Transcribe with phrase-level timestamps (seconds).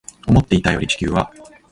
[0.27, 1.31] 思っていたより地球は